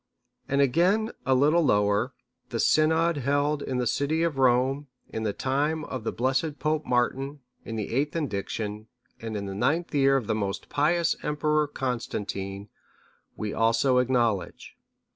And 0.49 0.61
again 0.61 1.11
a 1.27 1.35
little 1.35 1.61
lower, 1.63 2.15
"the 2.49 2.59
synod 2.59 3.17
held 3.17 3.61
in 3.61 3.77
the 3.77 3.85
city 3.85 4.23
of 4.23 4.39
Rome, 4.39 4.87
in 5.09 5.21
the 5.21 5.31
time 5.31 5.85
of 5.85 6.03
the 6.03 6.11
blessed 6.11 6.57
Pope 6.57 6.87
Martin,(649) 6.87 7.37
in 7.65 7.75
the 7.75 7.93
eighth 7.93 8.15
indiction, 8.15 8.87
and 9.21 9.37
in 9.37 9.45
the 9.45 9.53
ninth 9.53 9.93
year 9.93 10.17
of 10.17 10.25
the 10.25 10.33
most 10.33 10.69
pious 10.69 11.15
Emperor 11.21 11.67
Constantine,(650) 11.67 12.69
we 13.37 13.53
also 13.53 13.99
acknowledge. 13.99 14.75